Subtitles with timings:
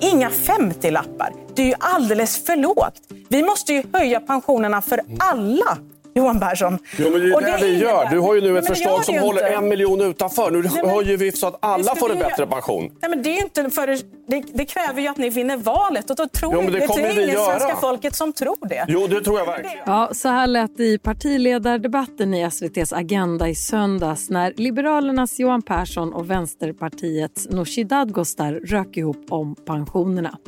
[0.00, 1.32] Inga 50-lappar.
[1.54, 2.94] Det är ju alldeles för lågt.
[3.28, 5.78] Vi måste ju höja pensionerna för alla.
[6.16, 6.78] Johan Persson.
[6.98, 8.08] Jo, men det är Och det, det vi innebär- gör.
[8.10, 9.54] Du har ju nu Nej, ett förslag som håller inte.
[9.58, 10.50] en miljon utanför.
[10.50, 12.82] Nu höjer vi så att alla får en bättre pension.
[13.00, 16.10] Nej, men det, är inte för, det, det kräver ju att ni vinner valet.
[16.10, 17.58] Och då tror Jo, men det det, kommer är vi göra.
[17.58, 18.84] svenska folket som tror det.
[18.88, 19.78] Jo, det tror jag verkligen.
[19.86, 25.62] Ja, så här lät det i partiledardebatten i SVTs Agenda i söndags när Liberalernas Johan
[25.62, 30.38] Persson och Vänsterpartiets Nooshi Dadgostar rök ihop om pensionerna.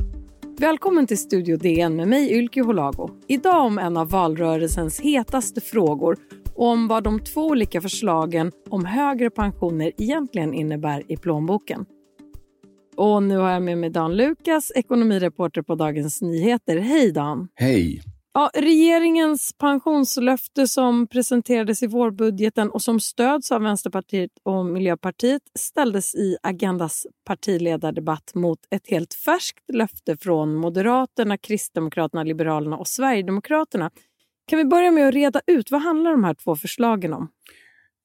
[0.59, 3.09] Välkommen till Studio DN med mig Ylke Holago.
[3.27, 6.17] Idag om en av valrörelsens hetaste frågor
[6.55, 11.85] och om vad de två olika förslagen om högre pensioner egentligen innebär i plånboken.
[12.95, 16.77] Och nu har jag med mig Dan Lukas, ekonomireporter på Dagens Nyheter.
[16.77, 17.47] Hej Dan!
[17.55, 18.01] Hej!
[18.39, 26.15] Ja, regeringens pensionslöfte som presenterades i vårbudgeten och som stöds av Vänsterpartiet och Miljöpartiet ställdes
[26.15, 33.91] i Agendas partiledardebatt mot ett helt färskt löfte från Moderaterna, Kristdemokraterna, Liberalerna och Sverigedemokraterna.
[34.47, 37.27] Kan vi börja med att reda ut vad handlar de här två förslagen om?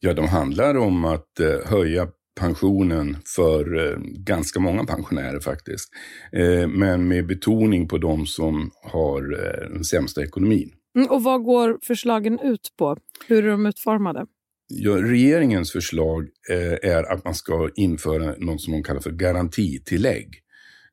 [0.00, 2.08] Ja, de handlar om att eh, höja
[2.40, 5.88] pensionen för eh, ganska många pensionärer faktiskt.
[6.32, 10.70] Eh, men med betoning på de som har eh, den sämsta ekonomin.
[10.96, 12.96] Mm, Och vad går förslagen ut på?
[13.28, 14.26] Hur är de utformade?
[14.68, 20.40] Ja, regeringens förslag eh, är att man ska införa något som man kallar för garantitillägg.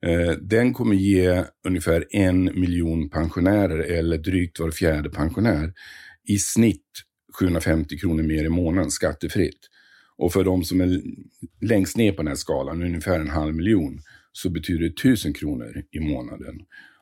[0.06, 5.74] Eh, den kommer ge ungefär en miljon pensionärer, eller drygt var fjärde pensionär,
[6.28, 6.86] i snitt
[7.40, 9.60] 750 kronor mer i månaden skattefritt.
[10.22, 11.02] Och för de som är
[11.62, 15.84] längst ner på den här skalan, ungefär en halv miljon, så betyder det 1000 kronor
[15.92, 16.56] i månaden.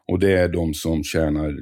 [0.07, 1.59] Och det är de som tjänar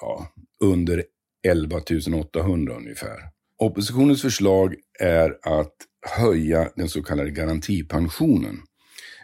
[0.00, 1.04] ja, under
[1.46, 1.80] 11
[2.20, 3.18] 800 ungefär.
[3.58, 5.74] Oppositionens förslag är att
[6.18, 8.56] höja den så kallade garantipensionen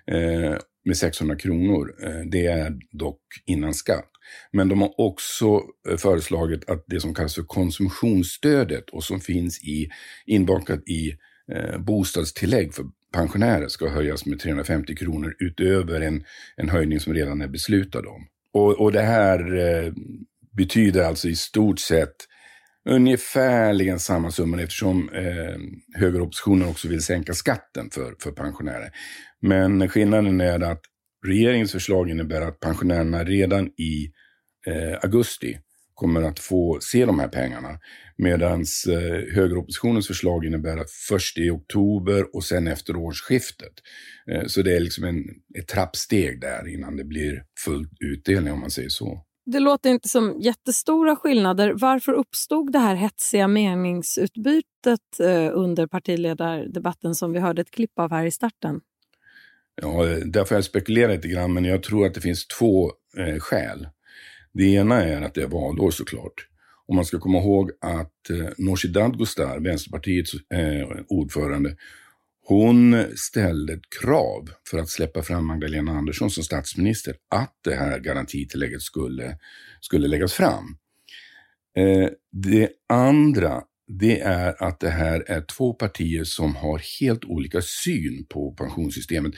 [0.07, 1.95] eh, med 600 kronor.
[2.03, 4.11] Eh, det är dock innan skatt.
[4.53, 9.65] Men de har också eh, föreslagit att det som kallas för konsumtionsstödet och som finns
[9.65, 9.89] i,
[10.27, 11.19] inbakat i
[11.55, 16.25] eh, bostadstillägg för pensionärer ska höjas med 350 kronor utöver en,
[16.57, 18.27] en höjning som redan är beslutad om.
[18.53, 19.93] Och, och det här eh,
[20.57, 22.17] betyder alltså i stort sett
[22.89, 25.57] ungefärligen samma summa eftersom eh,
[26.01, 28.91] högeroppositionen också vill sänka skatten för, för pensionärer.
[29.41, 30.81] Men skillnaden är att
[31.27, 34.13] regeringens förslag innebär att pensionärerna redan i
[34.67, 35.59] eh, augusti
[35.99, 37.69] kommer att få se de här pengarna.
[38.17, 43.73] Medan eh, högeroppositionens förslag innebär att först i oktober och sen efter årsskiftet.
[44.31, 45.25] Eh, så det är liksom en,
[45.59, 49.25] ett trappsteg där innan det blir full utdelning om man säger så.
[49.47, 51.73] Det låter inte som jättestora skillnader.
[51.75, 58.11] Varför uppstod det här hetsiga meningsutbytet eh, under partiledardebatten som vi hörde ett klipp av
[58.11, 58.81] här i starten?
[59.83, 63.39] Ja, där får jag spekulera lite grann, men jag tror att det finns två eh,
[63.39, 63.89] skäl.
[64.59, 66.49] Det ena är att det är valår såklart.
[66.87, 71.77] Och man ska komma ihåg att eh, Nooshi Dadgostar, Vänsterpartiets eh, ordförande,
[72.45, 77.99] hon ställde ett krav för att släppa fram Magdalena Andersson som statsminister att det här
[77.99, 79.39] garantitillägget skulle,
[79.81, 80.77] skulle läggas fram.
[81.77, 87.61] Eh, det andra, det är att det här är två partier som har helt olika
[87.63, 89.35] syn på pensionssystemet.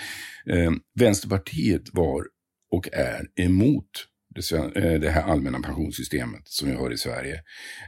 [0.47, 2.25] Eh, Vänsterpartiet var
[2.71, 7.35] och är emot det, eh, det här allmänna pensionssystemet som vi har i Sverige.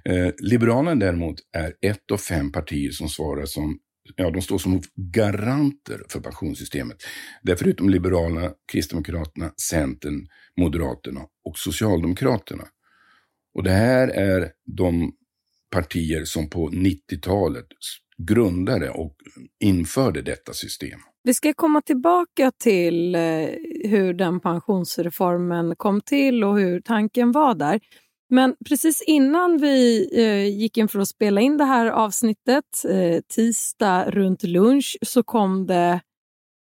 [0.04, 3.78] Eh, Liberalerna däremot är ett av fem partier som svarar som
[4.16, 6.96] Ja, de står som garanter för pensionssystemet.
[7.42, 10.26] Där förutom Liberalerna, Kristdemokraterna, Centern,
[10.60, 12.64] Moderaterna och Socialdemokraterna.
[13.54, 15.12] Och det här är de
[15.70, 17.66] partier som på 90-talet
[18.18, 19.16] grundade och
[19.64, 21.00] införde detta system.
[21.24, 23.20] Vi ska komma tillbaka till eh,
[23.88, 27.80] hur den pensionsreformen kom till och hur tanken var där.
[28.30, 33.20] Men precis innan vi eh, gick in för att spela in det här avsnittet, eh,
[33.34, 36.00] tisdag runt lunch, så kom det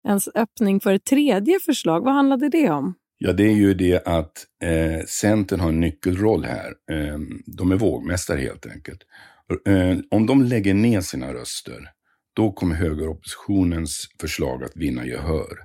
[0.09, 2.05] en öppning för ett tredje förslag.
[2.05, 2.95] Vad handlade det om?
[3.19, 6.73] Ja, det är ju det att eh, Centern har en nyckelroll här.
[6.91, 9.01] Eh, de är vågmästare helt enkelt.
[9.67, 11.91] Eh, om de lägger ner sina röster,
[12.37, 15.59] då kommer högeroppositionens förslag att vinna gehör.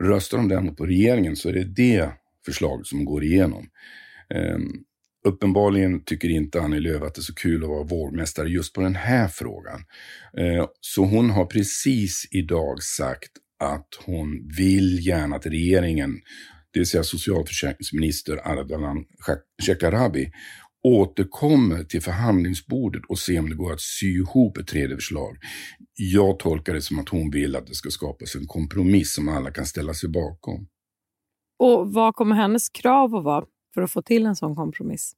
[0.00, 2.10] Röstar de däremot på regeringen så är det det
[2.46, 3.68] förslaget som går igenom.
[4.34, 4.84] Um,
[5.26, 8.80] uppenbarligen tycker inte Annie Lööf att det är så kul att vara vågmästare just på
[8.80, 9.84] den här frågan.
[10.38, 16.20] Uh, så hon har precis idag sagt att hon vill gärna att regeringen
[16.72, 19.04] det vill säga socialförsäkringsminister Ardalan
[19.62, 20.30] Shekarabi,
[20.82, 25.36] återkommer till förhandlingsbordet och ser om det går att sy ihop ett tredje förslag.
[25.94, 29.50] Jag tolkar det som att hon vill att det ska skapas en kompromiss som alla
[29.50, 30.66] kan ställa sig bakom.
[31.58, 33.44] Och vad kommer hennes krav att vara
[33.74, 35.12] för att få till en sån kompromiss?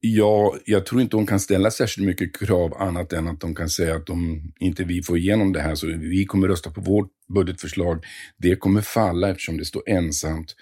[0.00, 3.68] Ja, jag tror inte hon kan ställa särskilt mycket krav annat än att de kan
[3.68, 7.10] säga att om inte vi får igenom det här så vi kommer rösta på vårt
[7.34, 8.04] budgetförslag.
[8.38, 10.54] Det kommer falla eftersom det står ensamt.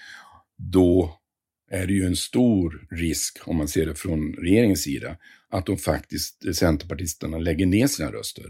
[0.58, 1.18] Då
[1.70, 5.16] är det ju en stor risk, om man ser det från regeringens sida,
[5.50, 8.44] att de faktiskt, centerpartisterna, lägger ner sina röster.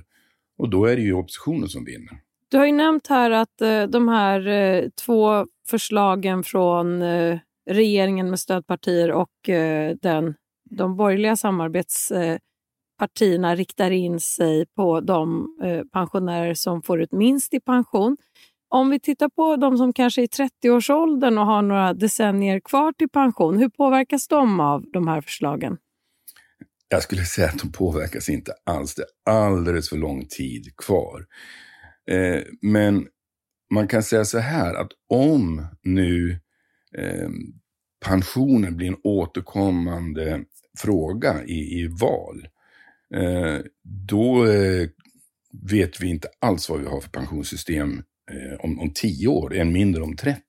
[0.58, 2.20] Och då är det ju oppositionen som vinner.
[2.48, 7.38] Du har ju nämnt här att eh, de här eh, två förslagen från eh,
[7.70, 10.34] regeringen med stödpartier och eh, den,
[10.70, 17.54] de borgerliga samarbetspartierna eh, riktar in sig på de eh, pensionärer som får ut minst
[17.54, 18.16] i pension.
[18.68, 22.92] Om vi tittar på de som kanske är i 30-årsåldern och har några decennier kvar
[22.92, 25.76] till pension, hur påverkas de av de här förslagen?
[26.88, 28.94] Jag skulle säga att de påverkas inte alls.
[28.94, 31.26] Det är alldeles för lång tid kvar.
[32.10, 33.06] Eh, men
[33.70, 36.38] man kan säga så här att om nu
[36.98, 37.28] eh,
[38.04, 40.44] pensionen blir en återkommande
[40.78, 42.48] fråga i, i val,
[43.14, 44.88] eh, då eh,
[45.70, 49.72] vet vi inte alls vad vi har för pensionssystem eh, om, om tio år, än
[49.72, 50.40] mindre om 30.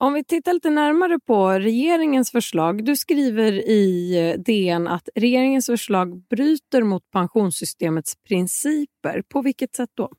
[0.00, 2.84] Om vi tittar lite närmare på regeringens förslag.
[2.84, 9.22] Du skriver i eh, DN att regeringens förslag bryter mot pensionssystemets principer.
[9.28, 10.10] På vilket sätt då?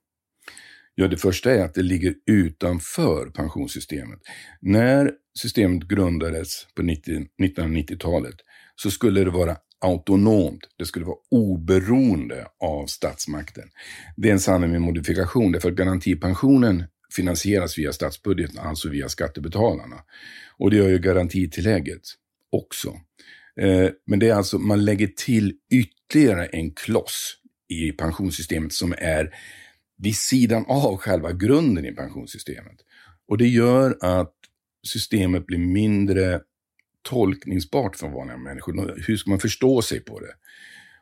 [0.96, 4.20] Ja, det första är att det ligger utanför pensionssystemet.
[4.62, 8.36] När systemet grundades på 1990-talet
[8.76, 10.62] så skulle det vara autonomt.
[10.78, 13.70] Det skulle vara oberoende av statsmakten.
[14.18, 16.84] Det är en sanning med modifikation, därför att garantipensionen
[17.16, 19.96] finansieras via statsbudgeten, alltså via skattebetalarna.
[20.58, 22.02] Och det gör ju garantitillägget
[22.52, 22.90] också.
[23.62, 27.36] Eh, men det är alltså, man lägger till ytterligare en kloss
[27.70, 29.36] i pensionssystemet som är
[29.98, 32.78] vid sidan av själva grunden i pensionssystemet.
[33.28, 34.34] Och det gör att
[34.88, 36.42] systemet blir mindre
[37.02, 39.04] tolkningsbart för vanliga människor.
[39.08, 40.34] Hur ska man förstå sig på det?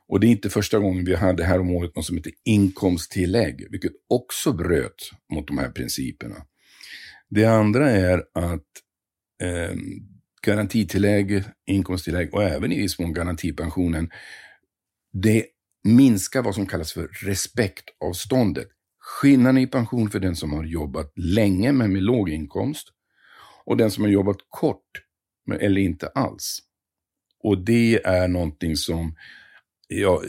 [0.08, 3.68] Och det är inte första gången vi hade här om året något som heter inkomsttillägg,
[3.72, 6.36] vilket också bröt mot de här principerna.
[7.30, 8.66] Det andra är att
[9.44, 9.76] eh,
[10.42, 14.10] garantitillägg, inkomsttillägg och även i viss mån garantipensionen,
[15.14, 15.46] det
[15.84, 18.68] minskar vad som kallas för respektavståndet.
[19.00, 22.88] Skillnaden i pension för den som har jobbat länge men med låg inkomst
[23.66, 25.07] och den som har jobbat kort
[25.56, 26.60] eller inte alls.
[27.44, 29.16] Och det är någonting som
[29.88, 30.22] ja,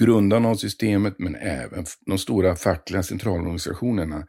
[0.00, 4.26] grundarna av systemet men även de stora fackliga centralorganisationerna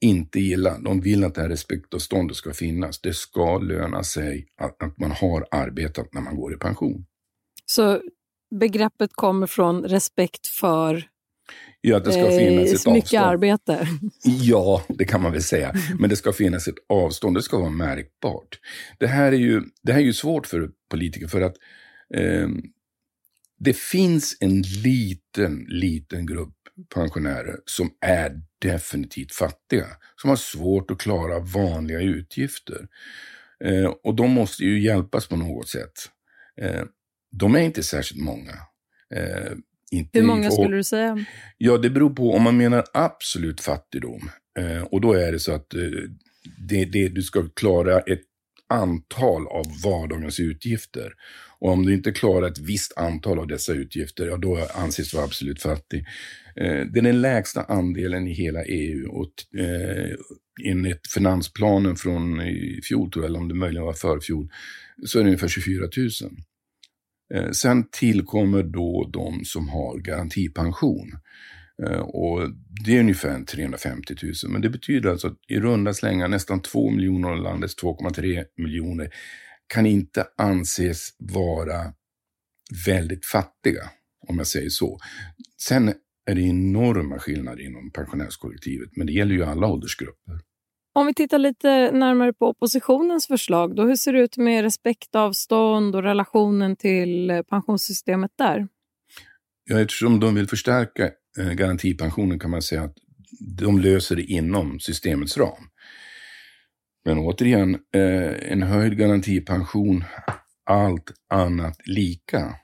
[0.00, 0.78] inte gillar.
[0.78, 3.00] De vill att det här respektavståndet ska finnas.
[3.00, 7.06] Det ska löna sig att, att man har arbetat när man går i pension.
[7.66, 8.00] Så
[8.60, 11.08] begreppet kommer från respekt för
[11.86, 13.24] Ja, att det ska finnas ett mycket avstånd.
[13.24, 13.88] arbete.
[14.22, 15.74] Ja, det kan man väl säga.
[15.98, 18.58] Men det ska finnas ett avstånd, det ska vara märkbart.
[18.98, 21.56] Det här är ju, det här är ju svårt för politiker för att
[22.14, 22.48] eh,
[23.58, 26.54] det finns en liten, liten grupp
[26.94, 29.86] pensionärer som är definitivt fattiga.
[30.16, 32.88] Som har svårt att klara vanliga utgifter.
[33.64, 35.92] Eh, och de måste ju hjälpas på något sätt.
[36.60, 36.82] Eh,
[37.30, 38.54] de är inte särskilt många.
[39.92, 41.24] Inte Hur många skulle du säga?
[41.58, 44.30] Ja, det beror på om man menar absolut fattigdom.
[44.58, 45.80] Eh, och då är det så att eh,
[46.68, 48.22] det, det, du ska klara ett
[48.68, 51.12] antal av vardagens utgifter.
[51.58, 55.18] Och om du inte klarar ett visst antal av dessa utgifter, ja då anses du
[55.18, 56.06] absolut fattig.
[56.56, 60.16] Eh, det är den lägsta andelen i hela EU och eh,
[60.64, 64.48] enligt finansplanen från i fjol, tror jag, eller om det möjligen var förfjol,
[65.06, 66.10] så är det ungefär 24 000.
[67.34, 71.12] Eh, sen tillkommer då de som har garantipension.
[71.82, 72.50] Eh, och
[72.84, 74.32] det är ungefär 350 000.
[74.48, 79.10] Men det betyder alltså att i runda slängar nästan 2 miljoner av landets 2,3 miljoner
[79.66, 81.92] kan inte anses vara
[82.86, 83.90] väldigt fattiga,
[84.28, 84.98] om jag säger så.
[85.62, 85.88] Sen
[86.26, 90.40] är det enorma skillnader inom pensionärskollektivet, men det gäller ju alla åldersgrupper.
[90.96, 95.96] Om vi tittar lite närmare på oppositionens förslag, då, hur ser det ut med respektavstånd
[95.96, 98.68] och relationen till eh, pensionssystemet där?
[99.64, 102.96] Ja, eftersom de vill förstärka eh, garantipensionen kan man säga att
[103.58, 105.68] de löser det inom systemets ram.
[107.04, 110.04] Men återigen, eh, en höjd garantipension,
[110.64, 112.54] allt annat lika,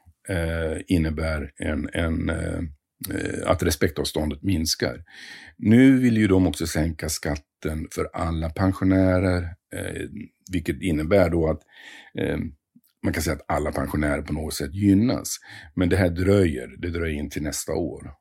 [0.87, 2.31] innebär en, en,
[3.11, 5.05] Eh, att respektavståndet minskar.
[5.59, 10.09] Nu vill ju de också sänka skatten för alla pensionärer Eh,
[10.53, 11.61] vilket innebär då att
[12.19, 12.39] eh,
[13.03, 15.37] man kan säga att alla pensionärer på något sätt gynnas.
[15.75, 18.13] Men det här dröjer, det dröjer in till nästa år.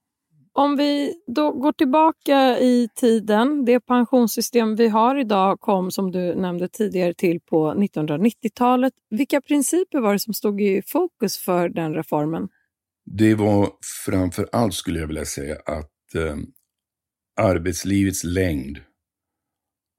[0.53, 6.35] Om vi då går tillbaka i tiden, det pensionssystem vi har idag kom som du
[6.35, 8.93] nämnde tidigare till på 1990-talet.
[9.09, 12.47] Vilka principer var det som stod i fokus för den reformen?
[13.11, 13.71] Det var
[14.05, 16.37] framför allt skulle jag vilja säga att eh,
[17.41, 18.79] arbetslivets längd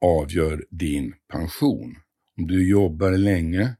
[0.00, 1.96] avgör din pension.
[2.36, 3.76] Om du jobbar länge,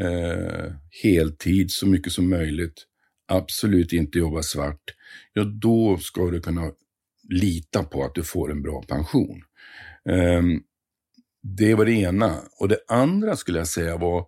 [0.00, 2.86] eh, heltid så mycket som möjligt,
[3.28, 4.94] absolut inte jobba svart,
[5.32, 6.72] ja då ska du kunna
[7.28, 9.42] lita på att du får en bra pension.
[10.08, 10.42] Eh,
[11.42, 12.40] det var det ena.
[12.60, 14.26] Och det andra skulle jag säga var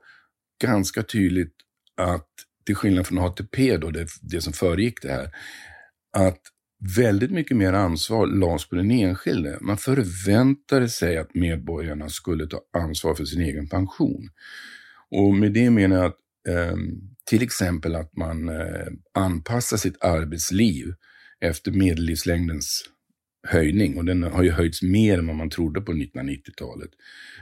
[0.62, 1.55] ganska tydligt
[1.97, 2.29] att
[2.66, 5.30] till skillnad från ATP, då, det, det som föregick det här,
[6.16, 6.40] att
[6.97, 9.59] väldigt mycket mer ansvar lades på den enskilde.
[9.61, 14.28] Man förväntade sig att medborgarna skulle ta ansvar för sin egen pension.
[15.11, 16.18] Och med det menar jag att
[16.49, 16.76] eh,
[17.26, 20.94] till exempel att man eh, anpassar sitt arbetsliv
[21.40, 22.85] efter medellivslängdens
[23.47, 23.97] höjning.
[23.97, 26.90] Och den har ju höjts mer än vad man trodde på 1990-talet.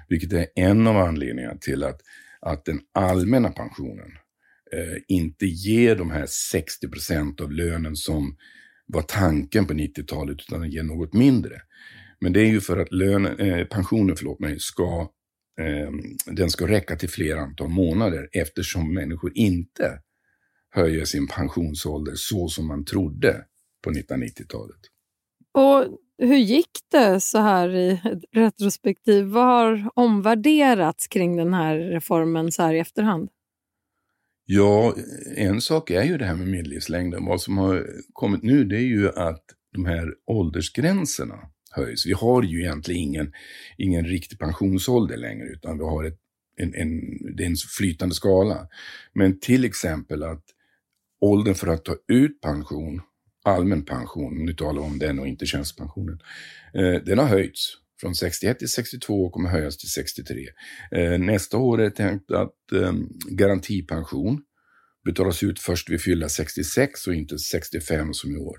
[0.09, 2.01] Vilket är en av anledningarna till att,
[2.41, 4.11] att den allmänna pensionen
[4.73, 8.37] Eh, inte ger de här 60 procent av lönen som
[8.87, 11.61] var tanken på 90-talet, utan den ger något mindre.
[12.21, 15.11] Men det är ju för att lönen, eh, pensionen förlåt mig, ska,
[15.61, 15.91] eh,
[16.27, 19.99] den ska räcka till fler antal månader eftersom människor inte
[20.71, 23.45] höjer sin pensionsålder så som man trodde
[23.85, 24.81] på 1990-talet.
[25.55, 28.01] Och hur gick det så här i
[28.33, 29.25] retrospektiv?
[29.25, 33.29] Vad har omvärderats kring den här reformen så här i efterhand?
[34.55, 34.95] Ja,
[35.37, 37.25] en sak är ju det här med medellivslängden.
[37.25, 41.39] Vad som har kommit nu det är ju att de här åldersgränserna
[41.71, 42.07] höjs.
[42.07, 43.33] Vi har ju egentligen ingen,
[43.79, 46.19] ingen riktig pensionsålder längre utan vi har ett,
[46.57, 47.01] en, en,
[47.37, 48.69] det är en flytande skala.
[49.13, 50.45] Men till exempel att
[51.21, 53.01] åldern för att ta ut pension,
[53.45, 56.19] allmän pension, nu talar vi om den och inte tjänstepensionen,
[56.75, 60.47] eh, den har höjts från 61 till 62 och kommer höjas till 63.
[60.91, 62.93] Eh, nästa år är det tänkt att eh,
[63.31, 64.43] garantipension
[65.05, 68.57] betalas ut först vid fylla 66 och inte 65 som i år.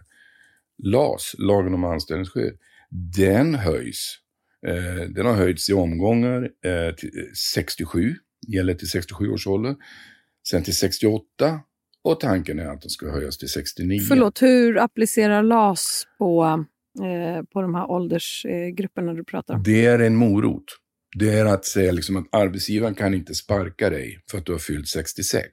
[0.83, 2.57] LAS, lagen om anställningsskydd,
[3.17, 4.17] den höjs.
[4.67, 8.15] Eh, den har höjts i omgångar eh, till eh, 67,
[8.47, 9.75] gäller till 67 års ålder,
[10.47, 11.59] sen till 68
[12.03, 13.99] och tanken är att den ska höjas till 69.
[14.07, 16.65] Förlåt, hur applicerar LAS på
[17.01, 19.63] Eh, på de här åldersgrupperna du pratar om?
[19.63, 20.63] Det är en morot.
[21.15, 24.59] Det är att säga liksom att arbetsgivaren kan inte sparka dig för att du har
[24.59, 25.51] fyllt 66.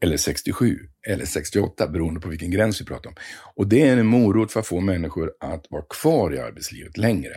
[0.00, 3.16] Eller 67, eller 68, beroende på vilken gräns vi pratar om.
[3.54, 7.32] Och det är en morot för att få människor att vara kvar i arbetslivet längre,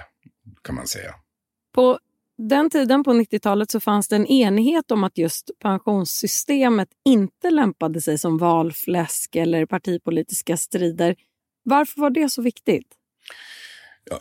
[0.63, 1.16] kan man säga.
[1.75, 2.00] På
[2.38, 8.01] den tiden, på 90-talet, så fanns det en enighet om att just pensionssystemet inte lämpade
[8.01, 11.16] sig som valfläsk eller partipolitiska strider.
[11.63, 12.88] Varför var det så viktigt?
[14.10, 14.20] Ja,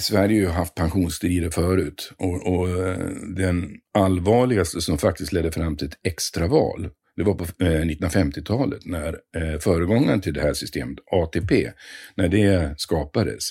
[0.00, 5.76] Sverige har ju haft pensionsstrider förut och, och, eh, den allvarligaste som faktiskt ledde fram
[5.76, 10.98] till ett extraval det var på eh, 1950-talet när eh, föregångaren till det här systemet,
[11.12, 11.70] ATP,
[12.16, 13.44] när det skapades.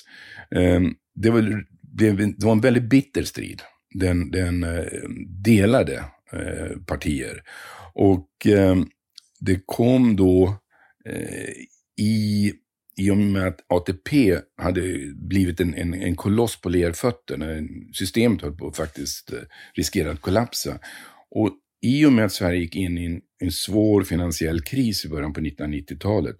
[0.56, 3.62] Ehm, det var, det, var en väldigt bitter strid.
[3.94, 4.66] Den, den
[5.42, 6.04] delade
[6.86, 7.42] partier.
[7.94, 8.86] Och ehm,
[9.40, 10.56] det kom då
[12.00, 12.52] i
[12.96, 18.42] i och med att ATP hade blivit en, en, en koloss på lerfötter, när systemet
[18.42, 19.38] höll på att faktiskt eh,
[19.74, 20.78] riskera att kollapsa.
[21.30, 21.50] Och
[21.82, 25.32] i och med att Sverige gick in i en, en svår finansiell kris i början
[25.32, 26.36] på 1990-talet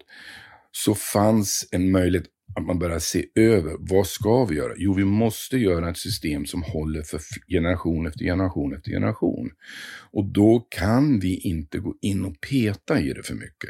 [0.71, 4.73] så fanns en möjlighet att man började se över vad ska vi göra?
[4.77, 9.51] Jo, vi måste göra ett system som håller för generation efter generation efter generation.
[10.11, 13.69] Och då kan vi inte gå in och peta i det för mycket.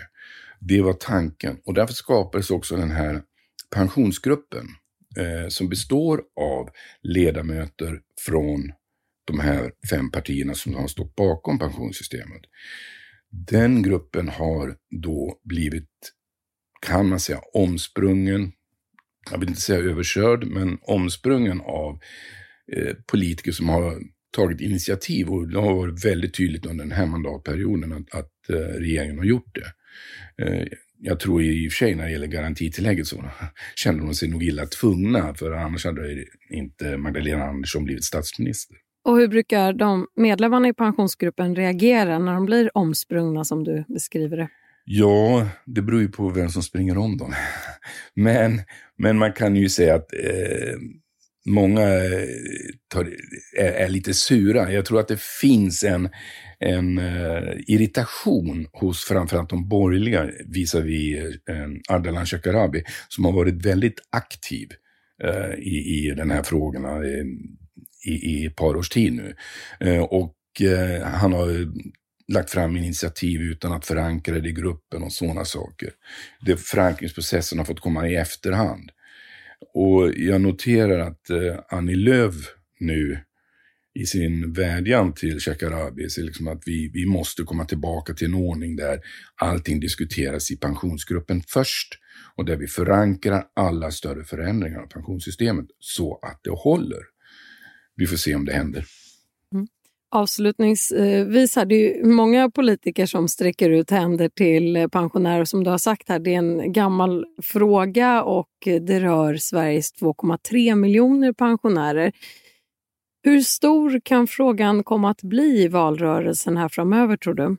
[0.59, 3.21] Det var tanken och därför skapades också den här
[3.75, 4.67] pensionsgruppen
[5.17, 6.69] eh, som består av
[7.01, 8.71] ledamöter från
[9.25, 12.41] de här fem partierna som har stått bakom pensionssystemet.
[13.29, 15.89] Den gruppen har då blivit,
[16.81, 18.51] kan man säga, omsprungen,
[19.31, 22.00] jag vill inte säga överkörd, men omsprungen av
[22.71, 24.00] eh, politiker som har
[24.35, 28.55] tagit initiativ och det har varit väldigt tydligt under den här mandatperioden att, att eh,
[28.55, 29.74] regeringen har gjort det.
[30.42, 30.64] Eh,
[31.02, 33.24] jag tror i och för sig när det gäller garantitillägget så
[33.75, 38.78] kände de sig nog illa tvungna, för annars hade inte Magdalena Andersson blivit statsminister.
[39.04, 44.38] Och hur brukar de medlemmarna i pensionsgruppen reagera när de blir omsprungna som du beskriver
[44.38, 44.50] det?
[44.86, 47.34] Ja, det beror ju på vem som springer om dem.
[48.14, 48.62] Men,
[48.98, 50.75] men man kan ju säga att eh,
[51.46, 52.28] många eh,
[52.88, 53.10] tar,
[53.58, 54.72] är, är, lite sura.
[54.72, 56.10] Jag tror att det finns en,
[56.60, 63.66] en uh, irritation hos framförallt de borgerliga visavi uh, eh, Ardalan Shekarabi som har varit
[63.66, 64.70] väldigt aktiv
[65.24, 67.06] uh, i, i den här frågorna
[68.06, 69.36] i, i ett par års tid nu.
[70.02, 70.36] och
[71.04, 71.68] han har
[72.28, 75.90] lagt fram initiativ utan att förankra det i gruppen och sådana saker.
[76.42, 78.92] Det, förankringsprocessen har fått komma i efterhand.
[79.74, 82.35] Och jag noterar att eh, Annie Lööf
[82.79, 83.19] nu
[84.00, 88.33] i sin vädjan till Shekarabi säger liksom att vi, vi måste komma tillbaka till en
[88.33, 89.00] ordning där
[89.35, 91.93] allting diskuteras i pensionsgruppen först
[92.35, 97.00] och där vi förankrar alla större förändringar av pensionssystemet så att det håller.
[97.95, 98.85] Vi får se om det händer.
[100.15, 105.45] Avslutningsvis är det ju många politiker som sträcker ut händer till pensionärer.
[105.45, 110.75] Som du har sagt här, det är en gammal fråga och det rör Sveriges 2,3
[110.75, 112.12] miljoner pensionärer.
[113.24, 117.57] Hur stor kan frågan komma att bli i valrörelsen här framöver tror du?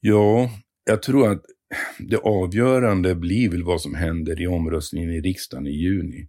[0.00, 0.50] Ja,
[0.84, 1.44] jag tror att
[1.98, 6.28] det avgörande blir väl vad som händer i omröstningen i riksdagen i juni.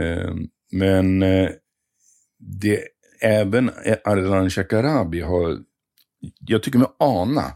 [0.00, 1.50] Ehm, men eh,
[2.38, 2.80] det
[3.20, 3.70] även
[4.04, 5.58] Ardalan Shekarabi har,
[6.40, 7.52] jag tycker mig ana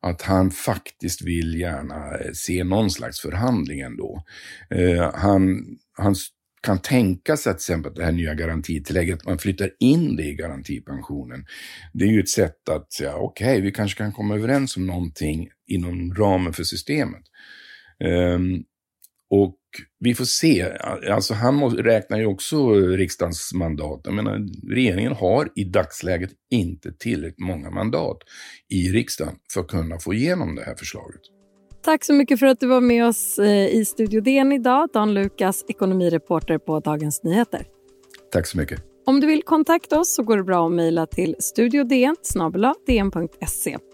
[0.00, 4.24] att han faktiskt vill gärna se någon slags förhandling ändå.
[4.70, 6.14] Eh, han, han
[6.62, 10.34] kan tänka sig till exempel det här nya garantitillägget, att man flyttar in det i
[10.34, 11.46] garantipensionen.
[11.92, 14.86] Det är ju ett sätt att säga, okej, okay, vi kanske kan komma överens om
[14.86, 17.22] någonting inom ramen för systemet.
[18.04, 18.38] Eh,
[19.30, 19.58] och
[20.00, 20.66] vi får se.
[21.10, 24.00] Alltså han räknar ju också riksdagens mandat.
[24.04, 28.18] Jag menar, regeringen har i dagsläget inte tillräckligt många mandat
[28.68, 31.20] i riksdagen för att kunna få igenom det här förslaget.
[31.84, 34.88] Tack så mycket för att du var med oss eh, i Studio DN idag.
[34.92, 37.66] Dan Lukas, ekonomireporter på Dagens Nyheter.
[38.32, 38.82] Tack så mycket.
[39.08, 42.16] Om du vill kontakta oss så går det bra att mejla till studiodn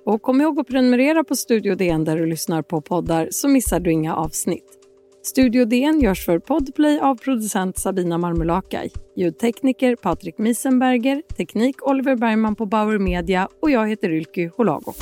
[0.05, 3.81] Och kom ihåg att prenumerera på Studio DN där du lyssnar på poddar så missar
[3.81, 4.84] du inga avsnitt.
[5.27, 12.57] Studio DN görs för Podplay av producent Sabina Marmulakai, ljudtekniker Patrik Miesenberger, teknik Oliver Bergman
[12.57, 14.95] på Bauer Media och jag heter Ylky Holago.